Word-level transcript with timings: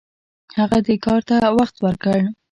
هغه 0.57 0.77
دې 0.85 0.95
کار 1.05 1.21
ته 1.29 1.35
وخت 1.57 1.75
ورکړ. 1.85 2.19